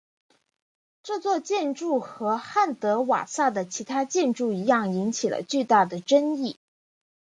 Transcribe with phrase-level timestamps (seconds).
[1.03, 6.57] 这座建筑和汉德瓦萨的其他建筑一样引起了巨大的争议。